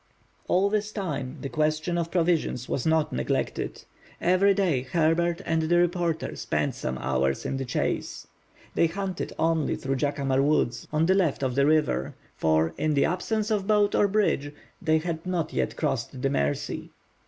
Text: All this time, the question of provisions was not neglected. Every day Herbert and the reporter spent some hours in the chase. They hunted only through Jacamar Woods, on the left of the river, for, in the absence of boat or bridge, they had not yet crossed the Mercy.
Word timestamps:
All 0.47 0.67
this 0.71 0.91
time, 0.91 1.37
the 1.41 1.49
question 1.49 1.95
of 1.95 2.09
provisions 2.09 2.67
was 2.67 2.87
not 2.87 3.13
neglected. 3.13 3.83
Every 4.19 4.51
day 4.55 4.81
Herbert 4.81 5.43
and 5.45 5.61
the 5.61 5.77
reporter 5.77 6.35
spent 6.35 6.73
some 6.73 6.97
hours 6.97 7.45
in 7.45 7.57
the 7.57 7.65
chase. 7.65 8.25
They 8.73 8.87
hunted 8.87 9.31
only 9.37 9.75
through 9.75 9.97
Jacamar 9.97 10.41
Woods, 10.41 10.87
on 10.91 11.05
the 11.05 11.13
left 11.13 11.43
of 11.43 11.53
the 11.53 11.67
river, 11.67 12.15
for, 12.35 12.73
in 12.79 12.95
the 12.95 13.05
absence 13.05 13.51
of 13.51 13.67
boat 13.67 13.93
or 13.93 14.07
bridge, 14.07 14.51
they 14.81 14.97
had 14.97 15.23
not 15.23 15.53
yet 15.53 15.75
crossed 15.75 16.19
the 16.23 16.31
Mercy. 16.31 16.89